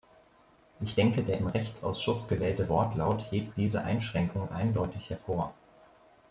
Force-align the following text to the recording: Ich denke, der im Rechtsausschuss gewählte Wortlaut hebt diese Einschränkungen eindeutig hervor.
Ich 0.79 0.95
denke, 0.95 1.21
der 1.21 1.37
im 1.37 1.45
Rechtsausschuss 1.45 2.27
gewählte 2.27 2.67
Wortlaut 2.69 3.29
hebt 3.31 3.55
diese 3.55 3.83
Einschränkungen 3.83 4.49
eindeutig 4.49 5.11
hervor. 5.11 5.53